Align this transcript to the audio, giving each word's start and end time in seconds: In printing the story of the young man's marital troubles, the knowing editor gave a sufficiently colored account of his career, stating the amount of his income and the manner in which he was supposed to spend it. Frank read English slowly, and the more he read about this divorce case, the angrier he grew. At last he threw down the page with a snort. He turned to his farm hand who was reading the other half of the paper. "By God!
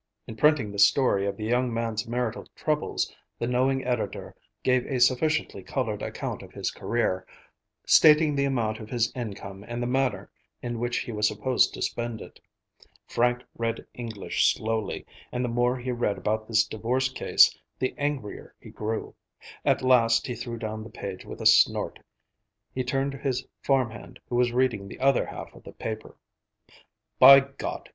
In 0.25 0.35
printing 0.35 0.71
the 0.71 0.79
story 0.79 1.27
of 1.27 1.37
the 1.37 1.43
young 1.45 1.71
man's 1.71 2.07
marital 2.07 2.47
troubles, 2.55 3.13
the 3.37 3.45
knowing 3.45 3.85
editor 3.85 4.35
gave 4.63 4.83
a 4.87 4.99
sufficiently 4.99 5.61
colored 5.61 6.01
account 6.01 6.41
of 6.41 6.53
his 6.53 6.71
career, 6.71 7.23
stating 7.85 8.33
the 8.33 8.45
amount 8.45 8.79
of 8.79 8.89
his 8.89 9.11
income 9.15 9.63
and 9.67 9.79
the 9.79 9.85
manner 9.85 10.31
in 10.59 10.79
which 10.79 11.01
he 11.01 11.11
was 11.11 11.27
supposed 11.27 11.75
to 11.75 11.83
spend 11.83 12.19
it. 12.19 12.39
Frank 13.05 13.43
read 13.55 13.85
English 13.93 14.51
slowly, 14.55 15.05
and 15.31 15.45
the 15.45 15.49
more 15.49 15.77
he 15.77 15.91
read 15.91 16.17
about 16.17 16.47
this 16.47 16.65
divorce 16.65 17.07
case, 17.13 17.55
the 17.77 17.93
angrier 17.99 18.55
he 18.59 18.71
grew. 18.71 19.13
At 19.63 19.83
last 19.83 20.25
he 20.25 20.33
threw 20.33 20.57
down 20.57 20.83
the 20.83 20.89
page 20.89 21.25
with 21.25 21.41
a 21.41 21.45
snort. 21.45 21.99
He 22.73 22.83
turned 22.83 23.11
to 23.11 23.17
his 23.19 23.45
farm 23.61 23.91
hand 23.91 24.19
who 24.29 24.35
was 24.35 24.51
reading 24.51 24.87
the 24.87 24.99
other 24.99 25.27
half 25.27 25.53
of 25.53 25.61
the 25.61 25.73
paper. 25.73 26.17
"By 27.19 27.41
God! 27.41 27.87